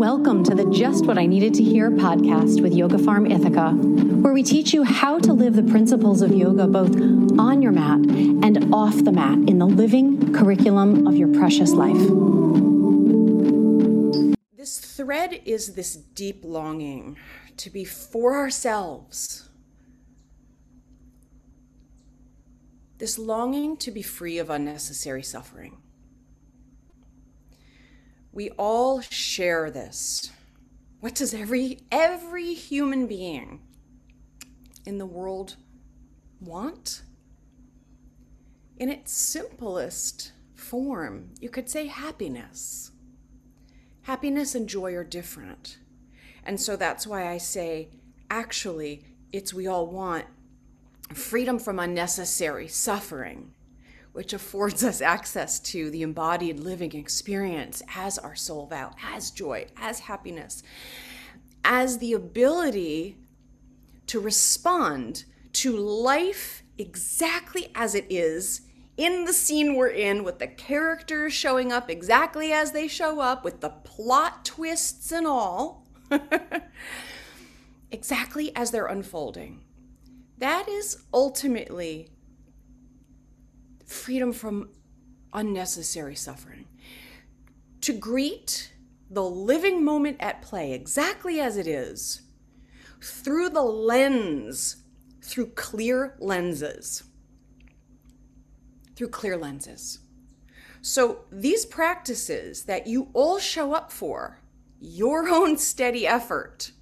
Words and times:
Welcome 0.00 0.44
to 0.44 0.54
the 0.54 0.64
Just 0.70 1.04
What 1.04 1.18
I 1.18 1.26
Needed 1.26 1.52
to 1.52 1.62
Hear 1.62 1.90
podcast 1.90 2.62
with 2.62 2.72
Yoga 2.72 2.98
Farm 2.98 3.30
Ithaca, 3.30 3.72
where 3.72 4.32
we 4.32 4.42
teach 4.42 4.72
you 4.72 4.82
how 4.82 5.18
to 5.18 5.30
live 5.34 5.56
the 5.56 5.62
principles 5.62 6.22
of 6.22 6.32
yoga 6.32 6.66
both 6.66 6.96
on 7.38 7.60
your 7.60 7.72
mat 7.72 7.98
and 7.98 8.72
off 8.72 8.96
the 9.04 9.12
mat 9.12 9.36
in 9.46 9.58
the 9.58 9.66
living 9.66 10.32
curriculum 10.32 11.06
of 11.06 11.16
your 11.16 11.28
precious 11.28 11.72
life. 11.72 12.00
This 14.56 14.78
thread 14.78 15.42
is 15.44 15.74
this 15.74 15.96
deep 15.96 16.46
longing 16.46 17.18
to 17.58 17.68
be 17.68 17.84
for 17.84 18.36
ourselves. 18.36 19.50
This 22.96 23.18
longing 23.18 23.76
to 23.76 23.90
be 23.90 24.00
free 24.00 24.38
of 24.38 24.48
unnecessary 24.48 25.22
suffering. 25.22 25.76
We 28.32 28.50
all 28.50 29.00
share 29.00 29.70
this. 29.70 30.30
What 31.00 31.14
does 31.14 31.34
every 31.34 31.80
every 31.90 32.54
human 32.54 33.06
being 33.06 33.60
in 34.86 34.98
the 34.98 35.06
world 35.06 35.56
want? 36.40 37.02
In 38.76 38.88
its 38.88 39.12
simplest 39.12 40.32
form, 40.54 41.30
you 41.40 41.48
could 41.48 41.68
say 41.68 41.86
happiness. 41.86 42.92
Happiness 44.02 44.54
and 44.54 44.68
joy 44.68 44.94
are 44.94 45.04
different. 45.04 45.78
And 46.44 46.60
so 46.60 46.76
that's 46.76 47.06
why 47.06 47.28
I 47.28 47.38
say 47.38 47.88
actually 48.30 49.04
it's 49.32 49.52
we 49.52 49.66
all 49.66 49.86
want 49.86 50.26
freedom 51.12 51.58
from 51.58 51.78
unnecessary 51.78 52.68
suffering 52.68 53.52
which 54.12 54.32
affords 54.32 54.82
us 54.82 55.00
access 55.00 55.60
to 55.60 55.90
the 55.90 56.02
embodied 56.02 56.58
living 56.58 56.94
experience 56.94 57.82
as 57.94 58.18
our 58.18 58.34
soul 58.34 58.66
vow, 58.66 58.92
as 59.02 59.30
joy, 59.30 59.66
as 59.76 60.00
happiness, 60.00 60.62
as 61.64 61.98
the 61.98 62.12
ability 62.12 63.16
to 64.06 64.18
respond 64.18 65.24
to 65.52 65.76
life 65.76 66.62
exactly 66.78 67.70
as 67.74 67.94
it 67.94 68.06
is 68.08 68.62
in 68.96 69.24
the 69.24 69.32
scene 69.32 69.76
we're 69.76 69.88
in, 69.88 70.24
with 70.24 70.38
the 70.38 70.46
characters 70.46 71.32
showing 71.32 71.72
up 71.72 71.88
exactly 71.88 72.52
as 72.52 72.72
they 72.72 72.86
show 72.86 73.20
up, 73.20 73.44
with 73.44 73.60
the 73.60 73.70
plot 73.70 74.44
twists 74.44 75.10
and 75.10 75.26
all, 75.26 75.86
exactly 77.90 78.54
as 78.54 78.70
they're 78.70 78.86
unfolding. 78.86 79.62
That 80.36 80.68
is 80.68 80.98
ultimately 81.14 82.10
freedom 83.90 84.32
from 84.32 84.70
unnecessary 85.32 86.14
suffering. 86.14 86.66
To 87.82 87.92
greet 87.92 88.72
the 89.10 89.24
living 89.24 89.84
moment 89.84 90.18
at 90.20 90.42
play 90.42 90.72
exactly 90.72 91.40
as 91.40 91.56
it 91.56 91.66
is 91.66 92.22
through 93.02 93.50
the 93.50 93.62
lens, 93.62 94.76
through 95.22 95.50
clear 95.50 96.16
lenses. 96.20 97.02
Through 98.94 99.08
clear 99.08 99.36
lenses. 99.36 100.00
So, 100.82 101.24
these 101.30 101.66
practices 101.66 102.64
that 102.64 102.86
you 102.86 103.08
all 103.12 103.38
show 103.38 103.74
up 103.74 103.92
for, 103.92 104.38
your 104.80 105.28
own 105.34 105.58
steady 105.58 106.06
effort, 106.06 106.72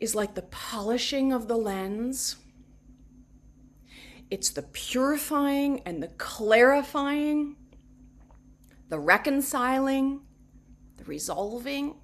is 0.00 0.14
like 0.14 0.34
the 0.34 0.42
polishing 0.42 1.32
of 1.32 1.46
the 1.46 1.56
lens 1.56 2.36
it's 4.30 4.50
the 4.50 4.62
purifying 4.62 5.80
and 5.86 6.02
the 6.02 6.08
clarifying, 6.08 7.56
the 8.88 8.98
reconciling, 8.98 10.20
the 10.96 11.04
resolving. 11.04 11.96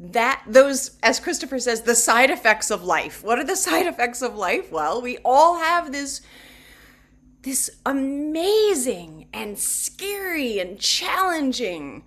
That, 0.00 0.44
those, 0.46 0.96
as 1.02 1.18
Christopher 1.18 1.58
says, 1.58 1.82
the 1.82 1.94
side 1.94 2.30
effects 2.30 2.70
of 2.70 2.84
life. 2.84 3.22
What 3.24 3.38
are 3.38 3.44
the 3.44 3.56
side 3.68 3.86
effects 3.86 4.22
of 4.22 4.36
life? 4.36 4.70
Well, 4.70 5.02
we 5.02 5.18
all 5.24 5.58
have 5.58 5.92
this 5.92 6.20
this 7.42 7.70
amazing 7.86 9.28
and 9.32 9.58
scary 9.58 10.58
and 10.58 10.78
challenging 10.78 12.04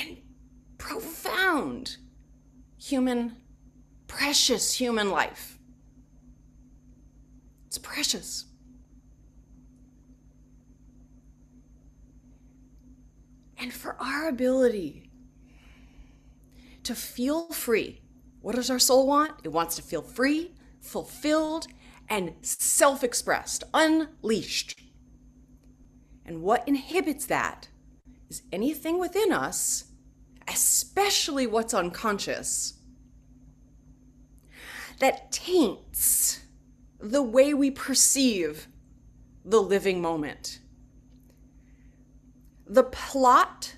and 0.00 0.18
profound 0.78 1.96
human, 2.78 3.36
precious 4.06 4.74
human 4.74 5.10
life. 5.10 5.59
It's 7.70 7.78
precious. 7.78 8.46
And 13.56 13.72
for 13.72 13.94
our 14.00 14.26
ability 14.26 15.08
to 16.82 16.96
feel 16.96 17.46
free, 17.52 18.00
what 18.40 18.56
does 18.56 18.70
our 18.70 18.80
soul 18.80 19.06
want? 19.06 19.34
It 19.44 19.52
wants 19.52 19.76
to 19.76 19.82
feel 19.82 20.02
free, 20.02 20.50
fulfilled, 20.80 21.68
and 22.08 22.34
self 22.42 23.04
expressed, 23.04 23.62
unleashed. 23.72 24.80
And 26.26 26.42
what 26.42 26.66
inhibits 26.66 27.24
that 27.26 27.68
is 28.28 28.42
anything 28.50 28.98
within 28.98 29.30
us, 29.30 29.92
especially 30.48 31.46
what's 31.46 31.72
unconscious, 31.72 32.80
that 34.98 35.30
taints 35.30 36.40
the 37.00 37.22
way 37.22 37.54
we 37.54 37.70
perceive 37.70 38.68
the 39.44 39.60
living 39.60 40.00
moment. 40.00 40.60
The 42.66 42.84
plot, 42.84 43.74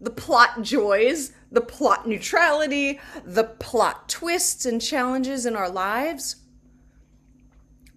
the 0.00 0.10
plot 0.10 0.62
joys, 0.62 1.32
the 1.50 1.60
plot 1.60 2.06
neutrality, 2.06 3.00
the 3.24 3.44
plot 3.44 4.08
twists 4.08 4.66
and 4.66 4.80
challenges 4.80 5.46
in 5.46 5.56
our 5.56 5.70
lives 5.70 6.36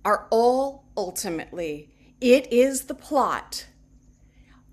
are 0.03 0.27
all 0.29 0.85
ultimately, 0.95 1.89
it 2.21 2.51
is 2.53 2.83
the 2.83 2.93
plot. 2.93 3.65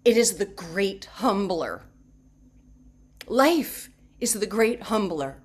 It 0.05 0.17
is 0.17 0.35
the 0.35 0.47
great 0.47 1.07
humbler. 1.07 1.83
Life 3.27 3.89
is 4.21 4.35
the 4.35 4.47
great 4.47 4.83
humbler. 4.85 5.43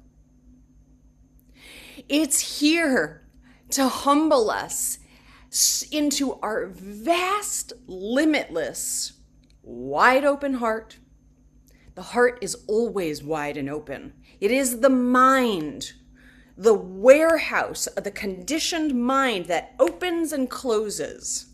It's 2.10 2.60
here 2.60 3.27
to 3.72 3.88
humble 3.88 4.50
us 4.50 5.00
into 5.92 6.34
our 6.42 6.68
vast, 6.68 7.74
limitless, 7.88 9.14
wide 9.64 10.26
open 10.26 10.56
heart. 10.56 10.98
The 11.96 12.02
heart 12.02 12.40
is 12.42 12.56
always 12.68 13.24
wide 13.24 13.58
and 13.58 13.70
open. 13.70 14.14
It 14.40 14.52
is 14.52 14.82
the 14.82 14.90
mind, 14.90 15.94
the 16.56 16.74
warehouse, 16.74 17.88
of 17.88 18.04
the 18.04 18.12
conditioned 18.12 18.94
mind 18.94 19.46
that 19.46 19.74
opens 19.80 20.32
and 20.32 20.50
closes, 20.50 21.48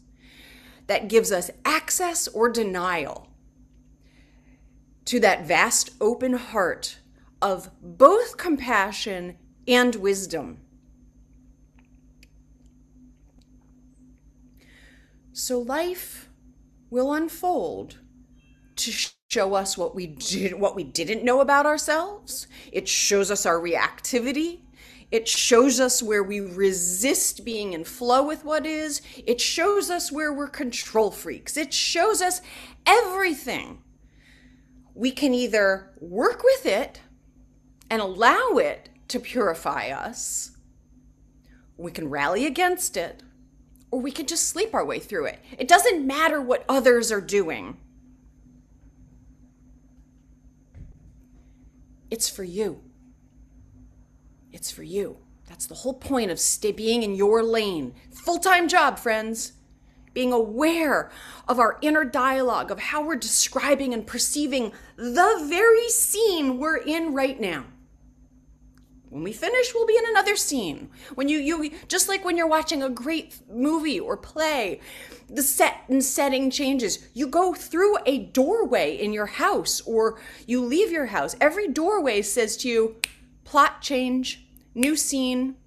that 0.87 1.07
gives 1.07 1.31
us 1.31 1.49
access 1.63 2.27
or 2.27 2.49
denial 2.49 3.29
to 5.05 5.19
that 5.19 5.45
vast 5.45 5.91
open 6.01 6.33
heart 6.33 6.97
of 7.41 7.69
both 7.81 8.37
compassion 8.37 9.37
and 9.67 9.95
wisdom. 9.95 10.59
So 15.43 15.59
life 15.59 16.29
will 16.89 17.11
unfold 17.11 17.97
to 18.77 18.91
show 19.29 19.55
us 19.55 19.77
what 19.77 19.93
we 19.93 20.07
did 20.07 20.53
what 20.53 20.73
we 20.73 20.85
didn't 20.85 21.25
know 21.25 21.41
about 21.41 21.65
ourselves. 21.65 22.47
It 22.71 22.87
shows 22.87 23.29
us 23.29 23.45
our 23.45 23.59
reactivity. 23.59 24.61
It 25.11 25.27
shows 25.27 25.81
us 25.81 26.01
where 26.01 26.23
we 26.23 26.39
resist 26.39 27.43
being 27.43 27.73
in 27.73 27.83
flow 27.83 28.25
with 28.25 28.45
what 28.45 28.65
is. 28.65 29.01
It 29.27 29.41
shows 29.41 29.89
us 29.89 30.13
where 30.13 30.31
we're 30.31 30.47
control 30.47 31.11
freaks. 31.11 31.57
It 31.57 31.73
shows 31.73 32.21
us 32.21 32.39
everything. 32.85 33.83
We 34.95 35.11
can 35.11 35.33
either 35.33 35.91
work 35.99 36.41
with 36.41 36.65
it 36.65 37.01
and 37.89 38.01
allow 38.01 38.51
it 38.53 38.87
to 39.09 39.19
purify 39.19 39.89
us, 39.89 40.55
we 41.75 41.91
can 41.91 42.09
rally 42.09 42.45
against 42.45 42.95
it, 42.95 43.23
or 43.93 44.01
we 44.01 44.11
can 44.11 44.25
just 44.25 44.49
sleep 44.49 44.73
our 44.73 44.83
way 44.83 44.97
through 44.97 45.25
it. 45.25 45.39
It 45.55 45.67
doesn't 45.67 46.07
matter 46.07 46.41
what 46.41 46.65
others 46.67 47.11
are 47.11 47.21
doing. 47.21 47.77
It's 52.09 52.27
for 52.27 52.43
you. 52.43 52.81
It's 54.51 54.71
for 54.71 54.81
you. 54.81 55.17
That's 55.47 55.67
the 55.67 55.75
whole 55.75 55.93
point 55.93 56.31
of 56.31 56.39
stay 56.39 56.71
being 56.71 57.03
in 57.03 57.13
your 57.13 57.43
lane. 57.43 57.93
Full-time 58.11 58.67
job, 58.67 58.97
friends. 58.97 59.53
Being 60.15 60.33
aware 60.33 61.11
of 61.47 61.59
our 61.59 61.77
inner 61.83 62.03
dialogue 62.03 62.71
of 62.71 62.79
how 62.79 63.05
we're 63.05 63.15
describing 63.15 63.93
and 63.93 64.07
perceiving 64.07 64.71
the 64.95 65.45
very 65.47 65.87
scene 65.89 66.57
we're 66.57 66.77
in 66.77 67.13
right 67.13 67.39
now. 67.39 67.65
When 69.13 69.21
we 69.21 69.31
finish, 69.31 69.75
we'll 69.75 69.85
be 69.85 69.95
in 69.95 70.09
another 70.09 70.35
scene. 70.35 70.89
When 71.13 71.29
you 71.29 71.37
you 71.37 71.69
just 71.87 72.09
like 72.09 72.25
when 72.25 72.35
you're 72.35 72.47
watching 72.47 72.81
a 72.81 72.89
great 72.89 73.39
movie 73.47 73.99
or 73.99 74.17
play, 74.17 74.79
the 75.29 75.43
set 75.43 75.83
and 75.87 76.03
setting 76.03 76.49
changes. 76.49 77.07
You 77.13 77.27
go 77.27 77.53
through 77.53 77.97
a 78.07 78.17
doorway 78.17 78.97
in 78.97 79.13
your 79.13 79.27
house 79.27 79.81
or 79.81 80.19
you 80.47 80.65
leave 80.65 80.89
your 80.91 81.05
house. 81.05 81.35
Every 81.39 81.67
doorway 81.67 82.23
says 82.23 82.57
to 82.57 82.67
you, 82.67 82.95
plot 83.43 83.83
change, 83.83 84.47
new 84.73 84.95
scene, 84.95 85.57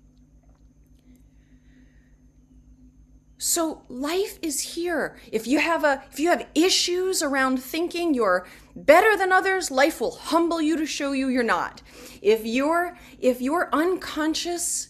So 3.38 3.82
life 3.88 4.38
is 4.40 4.60
here. 4.60 5.18
If 5.30 5.46
you 5.46 5.58
have 5.58 5.84
a 5.84 6.02
if 6.10 6.18
you 6.18 6.30
have 6.30 6.46
issues 6.54 7.22
around 7.22 7.62
thinking 7.62 8.14
you're 8.14 8.46
better 8.74 9.16
than 9.16 9.30
others, 9.30 9.70
life 9.70 10.00
will 10.00 10.12
humble 10.12 10.62
you 10.62 10.76
to 10.78 10.86
show 10.86 11.12
you 11.12 11.28
you're 11.28 11.42
not. 11.42 11.82
If 12.22 12.46
you're 12.46 12.96
if 13.18 13.42
your 13.42 13.68
unconscious 13.74 14.88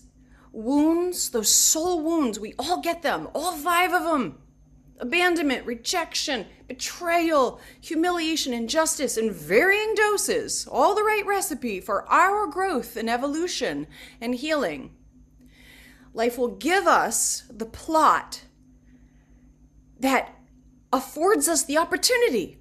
wounds, 0.52 1.30
those 1.30 1.50
soul 1.52 2.00
wounds, 2.02 2.38
we 2.38 2.54
all 2.58 2.80
get 2.80 3.02
them, 3.02 3.28
all 3.34 3.52
five 3.52 3.92
of 3.92 4.04
them. 4.04 4.38
Abandonment, 4.98 5.66
rejection, 5.66 6.46
betrayal, 6.68 7.60
humiliation, 7.80 8.54
injustice 8.54 9.18
in 9.18 9.30
varying 9.30 9.94
doses, 9.94 10.66
all 10.70 10.94
the 10.94 11.02
right 11.02 11.26
recipe 11.26 11.80
for 11.80 12.08
our 12.08 12.46
growth 12.46 12.96
and 12.96 13.10
evolution 13.10 13.86
and 14.22 14.36
healing. 14.36 14.95
Life 16.16 16.38
will 16.38 16.56
give 16.56 16.86
us 16.86 17.42
the 17.50 17.66
plot 17.66 18.44
that 20.00 20.34
affords 20.90 21.46
us 21.46 21.62
the 21.62 21.76
opportunity 21.76 22.58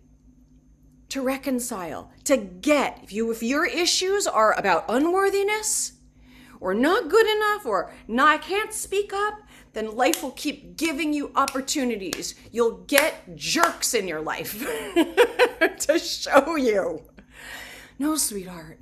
to 1.08 1.22
reconcile, 1.22 2.12
to 2.26 2.36
get. 2.36 3.00
If 3.02 3.14
you 3.14 3.32
if 3.32 3.42
your 3.42 3.66
issues 3.66 4.28
are 4.28 4.60
about 4.60 4.84
unworthiness 4.90 5.94
or 6.60 6.74
not 6.74 7.08
good 7.08 7.26
enough 7.26 7.66
or 7.66 7.94
not 8.10 8.28
I 8.28 8.38
can't 8.40 8.74
speak 8.74 9.14
up, 9.14 9.36
then 9.72 9.96
life 9.96 10.22
will 10.22 10.32
keep 10.32 10.76
giving 10.76 11.14
you 11.14 11.32
opportunities. 11.34 12.36
You'll 12.52 12.80
get 12.88 13.38
jerks 13.38 13.94
in 13.94 14.06
your 14.06 14.20
life 14.20 14.60
to 15.80 15.98
show 15.98 16.58
you. 16.58 17.04
No, 18.00 18.18
sweetheart, 18.18 18.82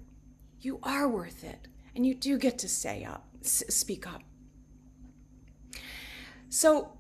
you 0.61 0.79
are 0.81 1.07
worth 1.07 1.43
it. 1.43 1.67
And 1.95 2.07
you 2.07 2.15
do 2.15 2.39
get 2.39 2.57
to 2.57 2.67
say 2.67 3.03
up, 3.03 3.27
speak 3.43 4.07
up. 4.07 4.23
So 6.53 6.91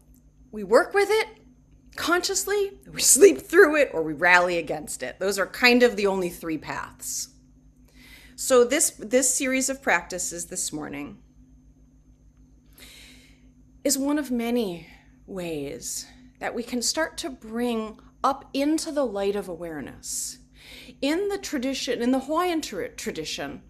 we 0.51 0.63
work 0.63 0.95
with 0.95 1.09
it 1.11 1.27
consciously, 1.95 2.71
we 2.91 3.01
sleep 3.01 3.39
through 3.39 3.75
it, 3.75 3.91
or 3.93 4.01
we 4.01 4.13
rally 4.13 4.57
against 4.57 5.03
it. 5.03 5.19
Those 5.19 5.37
are 5.37 5.45
kind 5.45 5.83
of 5.83 5.95
the 5.95 6.07
only 6.07 6.29
three 6.29 6.57
paths. 6.57 7.29
So 8.35 8.63
this 8.63 8.89
this 8.97 9.31
series 9.31 9.69
of 9.69 9.83
practices 9.83 10.47
this 10.47 10.73
morning 10.73 11.19
is 13.83 13.95
one 13.95 14.17
of 14.17 14.31
many 14.31 14.87
ways 15.27 16.07
that 16.39 16.55
we 16.55 16.63
can 16.63 16.81
start 16.81 17.15
to 17.19 17.29
bring 17.29 17.99
up 18.23 18.49
into 18.55 18.91
the 18.91 19.05
light 19.05 19.35
of 19.35 19.47
awareness. 19.47 20.39
In 20.99 21.29
the 21.29 21.37
tradition, 21.37 22.01
in 22.01 22.09
the 22.09 22.21
Hawaiian 22.21 22.61
tradition, 22.61 23.61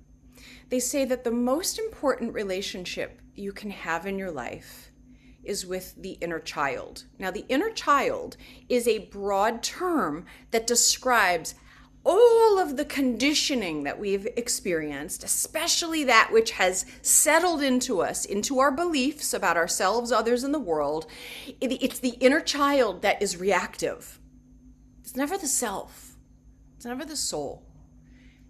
they 0.70 0.80
say 0.80 1.04
that 1.04 1.26
the 1.26 1.32
most 1.32 1.78
important 1.78 2.34
relationship 2.34 3.20
you 3.36 3.52
can 3.52 3.72
have 3.72 4.06
in 4.06 4.18
your 4.18 4.32
life 4.32 4.93
is 5.44 5.66
with 5.66 5.95
the 6.01 6.18
inner 6.22 6.40
child. 6.40 7.04
Now, 7.19 7.31
the 7.31 7.45
inner 7.50 7.69
child 7.69 8.38
is 8.69 8.88
a 8.88 9.00
broad 9.10 9.63
term 9.63 10.25
that 10.51 10.68
describes 10.68 11.56
all 12.06 12.60
of 12.60 12.75
the 12.75 12.86
conditioning 12.86 13.84
that 13.84 13.98
we've 13.98 14.28
experienced, 14.36 15.24
especially 15.24 16.04
that 16.04 16.30
which 16.31 16.51
has 16.51 16.86
settled 17.01 17.62
into 17.62 18.01
us, 18.01 18.25
into 18.25 18.60
our 18.60 18.72
beliefs 18.72 19.34
about 19.34 19.56
ourselves, 19.56 20.12
others, 20.12 20.44
and 20.44 20.54
the 20.54 20.60
world. 20.60 21.06
It's 21.62 22.00
the 22.00 22.18
inner 22.19 22.42
child 22.42 23.01
that 23.04 23.22
is 23.22 23.38
reactive. 23.38 24.19
It's 25.01 25.16
never 25.16 25.38
the 25.38 25.48
self, 25.48 26.18
it's 26.75 26.86
never 26.86 27.06
the 27.06 27.16
soul. 27.16 27.63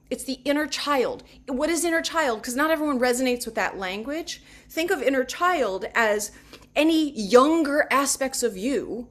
It's 0.10 0.26
the 0.26 0.40
inner 0.46 0.68
child. 0.68 1.24
What 1.48 1.72
is 1.72 1.84
inner 1.84 2.02
child? 2.02 2.42
Because 2.42 2.56
not 2.56 2.70
everyone 2.70 3.00
resonates 3.00 3.46
with 3.46 3.56
that 3.56 3.80
language. 3.80 4.44
Think 4.70 4.92
of 4.92 5.02
inner 5.02 5.24
child 5.24 5.86
as 5.96 6.32
any 6.76 7.12
younger 7.12 7.88
aspects 7.92 8.44
of 8.44 8.58
you, 8.58 9.10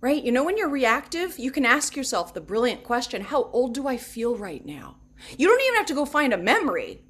right? 0.00 0.22
You 0.22 0.32
know, 0.32 0.44
when 0.44 0.56
you're 0.56 0.68
reactive, 0.68 1.38
you 1.38 1.50
can 1.50 1.64
ask 1.64 1.96
yourself 1.96 2.34
the 2.34 2.40
brilliant 2.40 2.84
question 2.84 3.22
how 3.22 3.44
old 3.52 3.74
do 3.74 3.86
I 3.86 3.96
feel 3.96 4.36
right 4.36 4.64
now? 4.64 4.96
You 5.36 5.48
don't 5.48 5.60
even 5.60 5.76
have 5.76 5.86
to 5.86 5.94
go 5.94 6.04
find 6.04 6.32
a 6.32 6.38
memory. 6.38 7.02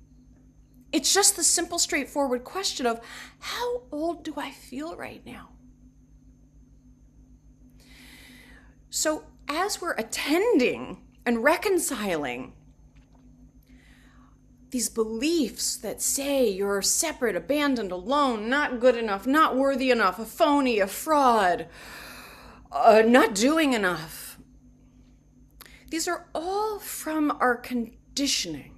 It's 0.92 1.14
just 1.14 1.36
the 1.36 1.44
simple, 1.44 1.78
straightforward 1.78 2.42
question 2.42 2.84
of 2.84 3.00
how 3.38 3.82
old 3.92 4.24
do 4.24 4.34
I 4.36 4.50
feel 4.50 4.96
right 4.96 5.24
now? 5.24 5.50
So, 8.90 9.24
as 9.48 9.80
we're 9.80 9.94
attending 9.94 10.98
and 11.24 11.44
reconciling 11.44 12.54
these 14.70 14.88
beliefs 14.88 15.76
that 15.76 16.00
say 16.00 16.48
you're 16.48 16.82
separate, 16.82 17.34
abandoned, 17.34 17.90
alone, 17.90 18.48
not 18.48 18.80
good 18.80 18.96
enough, 18.96 19.26
not 19.26 19.56
worthy 19.56 19.90
enough, 19.90 20.18
a 20.18 20.24
phony, 20.24 20.78
a 20.78 20.86
fraud, 20.86 21.66
uh, 22.70 23.02
not 23.04 23.34
doing 23.34 23.72
enough. 23.72 24.38
These 25.90 26.06
are 26.06 26.26
all 26.34 26.78
from 26.78 27.32
our 27.40 27.56
conditioning. 27.56 28.76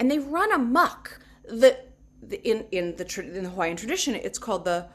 And 0.00 0.10
they 0.10 0.18
run 0.18 0.52
amok. 0.52 1.20
The, 1.44 1.78
the, 2.20 2.42
in, 2.48 2.66
in, 2.72 2.96
the, 2.96 3.20
in 3.20 3.44
the 3.44 3.50
Hawaiian 3.50 3.76
tradition, 3.76 4.16
it's 4.16 4.38
called 4.38 4.64
the 4.64 4.88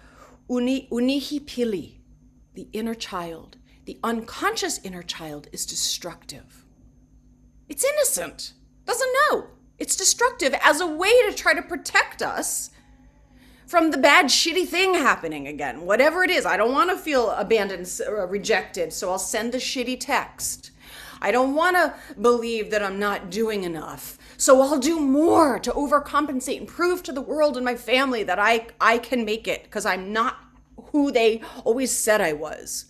uni, 0.50 0.90
unihipili, 0.92 2.00
the 2.56 2.68
inner 2.74 2.96
child. 2.96 3.56
The 3.86 3.98
unconscious 4.04 4.80
inner 4.84 5.04
child 5.04 5.48
is 5.54 5.66
destructive. 5.66 6.66
It's 7.70 7.86
innocent 7.86 8.54
doesn't 8.90 9.16
know. 9.30 9.48
It's 9.78 9.96
destructive 9.96 10.56
as 10.62 10.82
a 10.82 10.88
way 10.88 11.12
to 11.28 11.34
try 11.34 11.54
to 11.54 11.62
protect 11.62 12.22
us 12.24 12.72
from 13.68 13.92
the 13.92 14.00
bad, 14.00 14.26
shitty 14.26 14.68
thing 14.68 14.96
happening 14.96 15.48
again. 15.48 15.86
Whatever 15.86 16.24
it 16.24 16.32
is, 16.32 16.44
I 16.44 16.58
don't 16.58 16.72
want 16.72 16.90
to 16.90 16.98
feel 16.98 17.30
abandoned, 17.30 17.88
or 18.08 18.26
rejected, 18.26 18.92
so 18.92 19.12
I'll 19.12 19.20
send 19.20 19.54
a 19.54 19.60
shitty 19.60 20.00
text. 20.00 20.72
I 21.22 21.30
don't 21.30 21.54
want 21.54 21.76
to 21.76 21.94
believe 22.20 22.72
that 22.72 22.82
I'm 22.82 22.98
not 22.98 23.30
doing 23.30 23.64
enough. 23.64 24.18
So 24.38 24.60
I'll 24.60 24.80
do 24.80 25.00
more 25.00 25.60
to 25.60 25.72
overcompensate 25.72 26.58
and 26.58 26.68
prove 26.68 27.04
to 27.04 27.12
the 27.12 27.22
world 27.22 27.58
and 27.58 27.66
my 27.66 27.76
family 27.76 28.24
that 28.24 28.40
I, 28.40 28.68
I 28.82 28.98
can 28.98 29.24
make 29.24 29.48
it 29.48 29.64
because 29.64 29.86
I'm 29.86 30.12
not 30.12 30.38
who 30.92 31.12
they 31.12 31.44
always 31.64 31.92
said 31.92 32.22
I 32.22 32.34
was. 32.34 32.86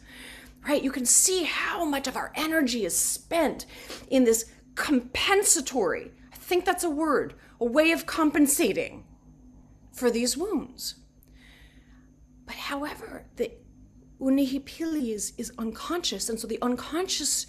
Right? 0.66 0.84
You 0.84 0.92
can 0.92 1.06
see 1.06 1.44
how 1.44 1.84
much 1.84 2.08
of 2.08 2.16
our 2.16 2.32
energy 2.36 2.86
is 2.86 2.96
spent 2.96 3.66
in 4.10 4.24
this 4.24 4.46
compensatory, 4.80 6.10
I 6.32 6.38
think 6.38 6.64
that's 6.64 6.86
a 6.86 6.90
word, 6.90 7.34
a 7.60 7.66
way 7.66 7.92
of 7.92 8.06
compensating 8.06 9.04
for 9.92 10.10
these 10.10 10.38
wounds. 10.38 10.96
But 12.46 12.56
however, 12.56 13.26
the 13.36 13.52
unihipili 14.22 15.14
is, 15.14 15.34
is 15.38 15.52
unconscious, 15.58 16.30
and 16.30 16.40
so 16.40 16.48
the 16.48 16.62
unconscious 16.62 17.48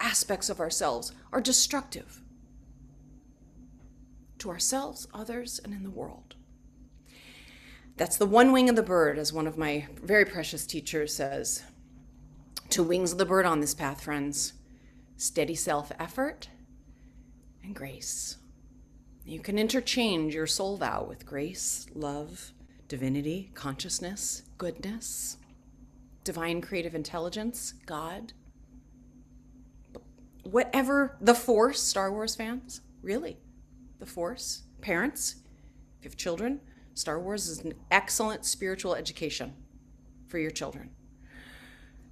aspects 0.00 0.48
of 0.48 0.58
ourselves 0.58 1.12
are 1.32 1.40
destructive 1.42 2.22
to 4.38 4.48
ourselves, 4.48 5.06
others, 5.12 5.60
and 5.62 5.74
in 5.74 5.82
the 5.82 5.90
world. 5.90 6.34
That's 7.98 8.16
the 8.16 8.26
one 8.26 8.52
wing 8.52 8.70
of 8.70 8.76
the 8.76 8.82
bird, 8.82 9.18
as 9.18 9.34
one 9.34 9.46
of 9.46 9.58
my 9.58 9.86
very 10.02 10.24
precious 10.24 10.64
teachers 10.64 11.14
says. 11.14 11.62
Two 12.70 12.84
wings 12.84 13.12
of 13.12 13.18
the 13.18 13.26
bird 13.26 13.44
on 13.44 13.60
this 13.60 13.74
path, 13.74 14.02
friends 14.02 14.54
steady 15.18 15.54
self 15.54 15.92
effort, 15.98 16.48
and 17.62 17.74
grace. 17.74 18.38
You 19.26 19.40
can 19.40 19.58
interchange 19.58 20.34
your 20.34 20.46
soul 20.46 20.78
vow 20.78 21.04
with 21.06 21.26
grace, 21.26 21.86
love, 21.94 22.52
divinity, 22.86 23.50
consciousness, 23.52 24.44
goodness, 24.56 25.36
divine 26.24 26.62
creative 26.62 26.94
intelligence, 26.94 27.74
God. 27.84 28.32
Whatever 30.44 31.18
the 31.20 31.34
Force, 31.34 31.82
Star 31.82 32.10
Wars 32.10 32.34
fans, 32.34 32.80
really, 33.02 33.36
the 33.98 34.06
Force, 34.06 34.62
parents, 34.80 35.36
if 35.98 36.04
you 36.04 36.10
have 36.10 36.16
children, 36.16 36.60
Star 36.94 37.20
Wars 37.20 37.48
is 37.48 37.58
an 37.60 37.74
excellent 37.90 38.46
spiritual 38.46 38.94
education 38.94 39.52
for 40.26 40.38
your 40.38 40.50
children. 40.50 40.90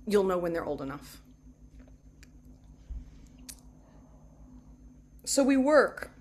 You'll 0.07 0.25
know 0.25 0.39
when 0.39 0.53
they're 0.53 0.67
old 0.67 0.83
enough. 0.83 1.23
So 5.27 5.43
we 5.43 5.57
work. 5.57 6.13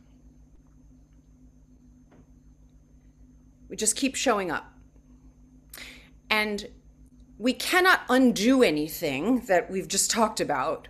We 3.69 3.75
just 3.75 3.95
keep 3.95 4.15
showing 4.15 4.49
up. 4.49 4.73
And 6.29 6.67
we 7.37 7.53
cannot 7.53 8.01
undo 8.09 8.63
anything 8.63 9.41
that 9.41 9.69
we've 9.69 9.87
just 9.87 10.09
talked 10.09 10.39
about 10.41 10.87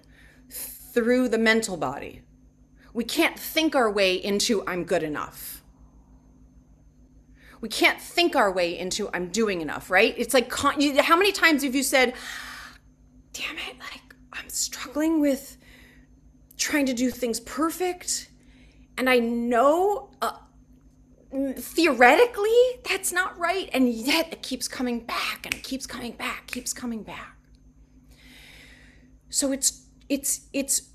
through 0.50 1.27
the 1.27 1.38
mental 1.38 1.75
body. 1.75 2.22
We 2.93 3.03
can't 3.03 3.38
think 3.38 3.75
our 3.75 3.91
way 3.91 4.15
into 4.15 4.65
I'm 4.65 4.86
good 4.86 5.03
enough. 5.03 5.62
We 7.60 7.67
can't 7.67 8.00
think 8.00 8.38
our 8.38 8.50
way 8.50 8.79
into 8.79 9.10
I'm 9.13 9.27
doing 9.27 9.60
enough, 9.60 9.91
right? 9.91 10.15
It's 10.17 10.34
like, 10.34 10.53
how 10.53 11.17
many 11.17 11.34
times 11.34 11.63
have 11.63 11.75
you 11.75 11.84
said, 11.84 12.13
damn 13.34 13.57
it, 13.57 13.77
like 13.79 14.15
I'm 14.31 14.48
struggling 14.48 15.19
with 15.19 15.57
trying 16.65 16.88
to 16.88 16.93
do 16.93 17.12
things 17.12 17.39
perfect. 17.39 18.29
And 18.98 19.07
I 19.07 19.19
know 19.19 20.10
uh, 20.19 20.38
theoretically 21.57 22.60
that's 22.89 23.12
not 23.12 23.38
right. 23.38 23.69
And 23.72 23.88
yet 23.88 24.34
it 24.34 24.41
keeps 24.41 24.67
coming 24.67 25.01
back 25.01 25.45
and 25.45 25.53
it 25.53 25.62
keeps 25.62 25.86
coming 25.86 26.13
back, 26.13 26.48
keeps 26.48 26.74
coming 26.74 27.03
back. 27.03 27.38
So 29.29 29.51
it's 29.51 29.84
it's 30.10 30.48
it's 30.53 30.89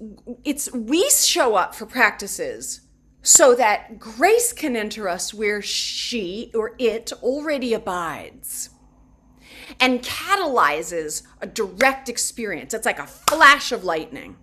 it's 0.45 0.73
we 0.73 1.09
show 1.11 1.55
up 1.55 1.75
for 1.75 1.87
practices 1.87 2.81
so 3.23 3.55
that 3.55 3.99
grace 3.99 4.53
can 4.53 4.75
enter 4.75 5.09
us 5.09 5.33
where 5.33 5.63
she 5.63 6.51
or 6.53 6.75
it 6.79 7.13
already 7.23 7.75
abides 7.75 8.71
and 9.79 10.03
catalyzes 10.03 11.23
a 11.41 11.47
direct 11.47 12.09
experience. 12.09 12.75
It's 12.75 12.87
like 12.87 12.99
a 12.99 13.07
flash 13.07 13.71
of 13.71 13.85
lightning 13.85 14.37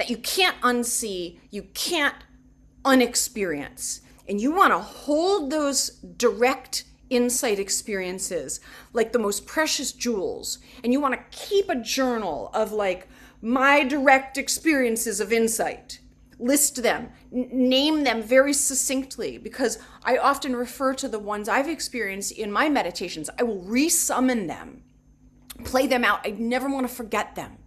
that 0.00 0.08
you 0.08 0.16
can't 0.16 0.58
unsee, 0.62 1.38
you 1.50 1.62
can't 1.74 2.14
unexperience. 2.86 4.00
And 4.26 4.40
you 4.40 4.50
want 4.50 4.72
to 4.72 4.78
hold 4.78 5.50
those 5.50 5.90
direct 6.16 6.84
insight 7.10 7.58
experiences 7.58 8.60
like 8.94 9.12
the 9.12 9.18
most 9.18 9.44
precious 9.44 9.92
jewels. 9.92 10.58
And 10.82 10.90
you 10.90 11.02
want 11.02 11.12
to 11.12 11.38
keep 11.38 11.68
a 11.68 11.74
journal 11.74 12.50
of 12.54 12.72
like 12.72 13.08
my 13.42 13.84
direct 13.84 14.38
experiences 14.38 15.20
of 15.20 15.34
insight. 15.34 16.00
List 16.38 16.82
them 16.82 17.10
n- 17.30 17.50
name 17.52 18.04
them 18.04 18.22
very 18.22 18.54
succinctly 18.54 19.36
because 19.36 19.78
i 20.02 20.16
often 20.16 20.56
refer 20.56 20.94
to 20.94 21.08
the 21.08 21.18
ones 21.18 21.50
i've 21.50 21.68
experienced 21.68 22.32
in 22.32 22.50
my 22.50 22.70
meditations. 22.70 23.28
I 23.38 23.42
will 23.42 23.60
resummon 23.64 24.46
them 24.46 24.82
play 25.62 25.86
them 25.86 26.04
out. 26.04 26.20
I 26.24 26.30
never 26.30 26.70
want 26.70 26.88
to 26.88 26.94
forget 26.94 27.34
them 27.34 27.58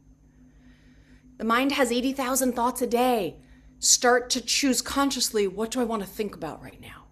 the 1.44 1.50
mind 1.50 1.74
has 1.74 1.92
80,000 1.92 2.54
thoughts 2.54 2.82
a 2.82 2.88
day 2.88 3.36
start 3.80 4.30
to 4.30 4.40
choose 4.42 4.82
consciously 4.82 5.46
what 5.46 5.72
do 5.72 5.82
i 5.82 5.84
want 5.84 6.02
to 6.02 6.08
think 6.08 6.36
about 6.36 6.64
right 6.64 6.80
now 6.82 7.04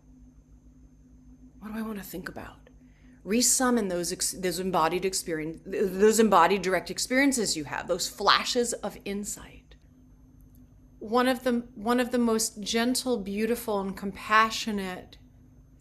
what 1.62 1.74
do 1.74 1.80
I 1.80 1.84
want 1.84 2.00
to 2.00 2.04
think 2.04 2.28
about? 2.28 2.70
Resummon 3.24 3.88
those 3.90 4.32
those 4.32 4.60
embodied 4.60 5.06
experience, 5.06 5.62
those 5.64 6.20
embodied 6.20 6.64
direct 6.64 6.90
experiences 6.90 7.56
you 7.56 7.66
have, 7.66 7.88
those 7.88 8.10
flashes 8.10 8.74
of 8.74 8.98
insight. 9.06 9.76
One 10.98 11.28
of 11.28 11.44
the 11.44 11.68
one 11.76 12.00
of 12.00 12.10
the 12.10 12.18
most 12.18 12.62
gentle, 12.62 13.18
beautiful, 13.18 13.80
and 13.80 13.96
compassionate 13.96 15.18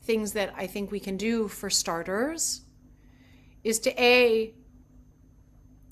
things 0.03 0.35
that 0.35 0.53
I 0.55 0.67
think 0.67 0.91
we 0.91 1.01
can 1.01 1.17
do 1.17 1.49
for 1.49 1.71
starters 1.71 2.61
is 3.65 3.79
to 3.81 4.03
a 4.03 4.55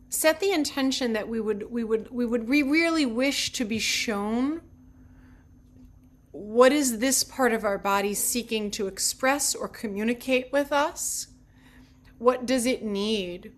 set 0.09 0.41
the 0.41 0.53
intention 0.53 1.13
that 1.13 1.29
we 1.29 1.41
would 1.41 1.71
we 1.71 1.85
would 1.85 2.11
we 2.11 2.25
would 2.25 2.49
we 2.49 2.63
really 2.63 3.07
wish 3.07 3.53
to 3.53 3.65
be 3.65 3.79
shown 3.79 4.61
what 6.33 6.73
is 6.73 6.99
this 6.99 7.25
part 7.25 7.53
of 7.53 7.65
our 7.65 7.79
body 7.79 8.15
seeking 8.15 8.71
to 8.71 8.87
express 8.87 9.55
or 9.55 9.69
communicate 9.69 10.53
with 10.53 10.73
us? 10.73 11.29
What 12.19 12.47
does 12.47 12.65
it 12.65 12.83
need? 12.83 13.53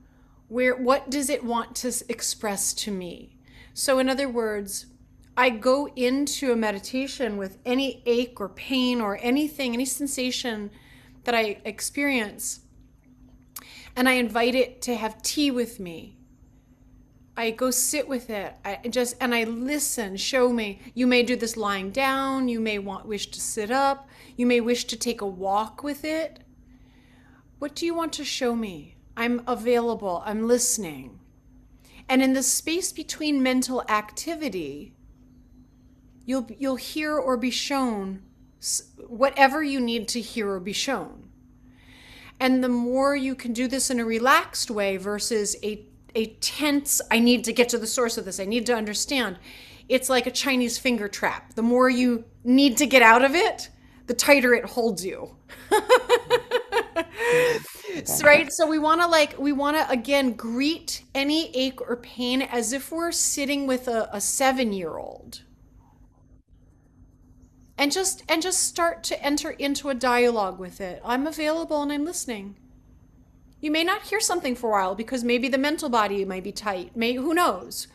Where 0.49 0.75
what 0.75 1.11
does 1.11 1.31
it 1.31 1.45
want 1.45 1.77
to 1.77 1.93
express 2.09 2.73
to 2.75 2.91
me? 2.91 3.37
So 3.75 3.99
in 3.99 4.09
other 4.09 4.29
words, 4.29 4.87
I 5.37 5.51
go 5.51 5.89
into 5.95 6.53
a 6.53 6.57
meditation 6.57 7.37
with 7.37 7.59
any 7.65 8.03
ache 8.05 8.41
or 8.41 8.49
pain 8.49 9.01
or 9.01 9.19
anything, 9.23 9.73
any 9.73 9.85
sensation 9.85 10.71
that 11.25 11.35
I 11.35 11.61
experience, 11.65 12.61
and 13.95 14.09
I 14.09 14.15
invite 14.15 14.55
it 14.55 14.83
to 14.83 14.97
have 14.97 15.23
tea 15.23 15.51
with 15.51 15.79
me 15.79 16.20
I 17.41 17.53
go 17.53 17.71
sit 17.71 18.07
with 18.07 18.29
it. 18.29 18.53
I 18.67 18.81
just 18.91 19.17
and 19.19 19.35
I 19.35 19.45
listen. 19.45 20.19
Show 20.19 20.53
me. 20.53 20.79
You 20.93 21.07
may 21.07 21.23
do 21.23 21.37
this 21.37 21.57
lying 21.57 21.91
down. 21.91 22.49
You 22.49 22.61
may 22.61 22.79
want 22.79 23.07
wish 23.07 23.31
to 23.31 23.41
sit 23.41 23.71
up. 23.71 24.07
You 24.37 24.45
may 24.45 24.61
wish 24.61 24.85
to 24.85 24.97
take 24.97 25.23
a 25.23 25.27
walk 25.27 25.83
with 25.83 26.05
it. 26.05 26.41
What 27.59 27.75
do 27.75 27.87
you 27.87 27.95
want 27.95 28.13
to 28.15 28.27
show 28.27 28.55
me? 28.55 28.97
I'm 29.17 29.43
available. 29.47 30.23
I'm 30.27 30.47
listening. 30.47 31.19
And 32.11 32.23
in 32.23 32.35
the 32.35 32.43
space 32.43 32.93
between 32.93 33.43
mental 33.43 33.85
activity, 33.89 34.93
you'll 36.27 36.47
you'll 36.59 36.77
hear 36.77 37.17
or 37.17 37.39
be 37.39 37.51
shown 37.51 38.21
whatever 39.09 39.63
you 39.63 39.81
need 39.81 40.09
to 40.09 40.21
hear 40.21 40.51
or 40.51 40.61
be 40.61 40.75
shown. 40.75 41.31
And 42.39 42.63
the 42.63 42.69
more 42.69 43.17
you 43.17 43.35
can 43.35 43.55
do 43.55 43.67
this 43.67 43.89
in 43.89 43.99
a 43.99 44.05
relaxed 44.05 44.71
way 44.71 44.99
versus 44.99 45.57
a 45.63 45.87
a 46.15 46.27
tense, 46.41 47.01
I 47.11 47.19
need 47.19 47.45
to 47.45 47.53
get 47.53 47.69
to 47.71 47.79
the 47.79 47.87
source 47.87 48.19
of 48.19 48.25
this, 48.25 48.41
I 48.41 48.45
need 48.45 48.67
to 48.67 48.75
understand. 48.75 49.39
It's 49.89 50.09
like 50.09 50.27
a 50.27 50.31
Chinese 50.31 50.79
finger 50.79 51.09
trap. 51.09 51.55
The 51.55 51.63
more 51.63 51.91
you 51.91 52.25
need 52.45 52.77
to 52.77 52.87
get 52.87 53.03
out 53.03 53.25
of 53.25 53.35
it, 53.35 53.71
the 54.07 54.15
tighter 54.15 54.55
it 54.55 54.65
holds 54.65 55.05
you. 55.05 55.37
right? 58.23 58.53
So 58.53 58.67
we 58.67 58.79
want 58.79 59.01
to 59.01 59.07
like 59.07 59.39
we 59.39 59.53
want 59.53 59.77
to 59.77 59.91
again 59.91 60.33
greet 60.33 61.05
any 61.15 61.55
ache 61.57 61.81
or 61.81 61.97
pain 61.97 62.43
as 62.43 62.73
if 62.73 62.93
we're 62.93 63.13
sitting 63.13 63.67
with 63.67 63.89
a, 63.89 64.09
a 64.13 64.19
7-year-old. 64.19 65.43
And 67.79 67.91
just 67.91 68.23
and 68.29 68.43
just 68.43 68.65
start 68.65 69.03
to 69.05 69.23
enter 69.25 69.51
into 69.51 69.89
a 69.89 69.95
dialogue 69.95 70.59
with 70.59 70.81
it. 70.81 71.01
I'm 71.05 71.27
available 71.27 71.83
and 71.83 71.91
I'm 71.91 72.05
listening. 72.05 72.57
You 73.61 73.71
may 73.71 73.85
not 73.85 74.03
hear 74.03 74.21
something 74.21 74.55
for 74.55 74.71
a 74.71 74.73
while 74.73 74.95
because 74.95 75.23
maybe 75.23 75.49
the 75.49 75.59
mental 75.59 75.89
body 75.89 76.25
might 76.25 76.45
be 76.45 76.53
tight. 76.53 76.97
May 76.97 77.15
who 77.15 77.35
knows? 77.35 77.89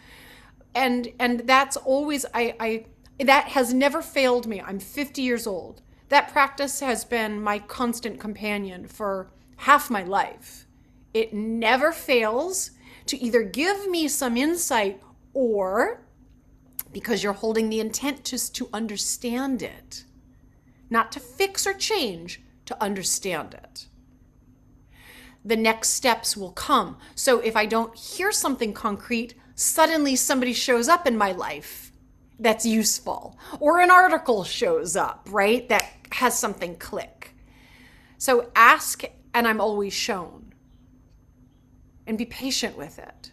And 0.75 1.11
and 1.19 1.41
that's 1.41 1.77
always 1.77 2.25
I 2.33 2.55
I 2.59 3.23
that 3.23 3.49
has 3.49 3.73
never 3.73 4.01
failed 4.01 4.45
me. 4.45 4.61
I'm 4.61 4.79
50 4.79 5.21
years 5.21 5.47
old. 5.47 5.81
That 6.09 6.31
practice 6.31 6.81
has 6.81 7.03
been 7.03 7.41
my 7.41 7.59
constant 7.59 8.19
companion 8.19 8.87
for 8.87 9.31
half 9.57 9.89
my 9.89 10.03
life. 10.03 10.67
It 11.13 11.33
never 11.33 11.91
fails 11.91 12.71
to 13.07 13.17
either 13.17 13.41
give 13.41 13.89
me 13.89 14.07
some 14.07 14.37
insight 14.37 15.01
or 15.33 16.01
because 16.91 17.23
you're 17.23 17.33
holding 17.33 17.69
the 17.69 17.79
intent 17.79 18.23
to, 18.25 18.53
to 18.53 18.69
understand 18.71 19.61
it, 19.61 20.03
not 20.89 21.11
to 21.13 21.19
fix 21.19 21.65
or 21.65 21.73
change, 21.73 22.41
to 22.65 22.81
understand 22.83 23.53
it 23.53 23.87
the 25.45 25.55
next 25.55 25.89
steps 25.89 26.35
will 26.35 26.51
come. 26.51 26.97
So 27.13 27.39
if 27.39 27.55
I 27.55 27.67
don't 27.67 27.95
hear 27.95 28.31
something 28.31 28.73
concrete, 28.73 29.35
suddenly 29.53 30.15
somebody 30.15 30.53
shows 30.53 30.89
up 30.89 31.05
in 31.05 31.15
my 31.17 31.31
life 31.31 31.91
that's 32.39 32.65
useful, 32.65 33.37
or 33.61 33.79
an 33.79 33.91
article 33.91 34.43
shows 34.43 34.97
up, 34.97 35.29
right, 35.31 35.69
that 35.69 35.89
has 36.11 36.37
something 36.37 36.75
click. 36.75 37.33
So 38.17 38.51
ask, 38.55 39.03
and 39.33 39.47
I'm 39.47 39.61
always 39.61 39.93
shown. 39.93 40.53
And 42.07 42.17
be 42.17 42.25
patient 42.25 42.77
with 42.77 42.99
it. 42.99 43.31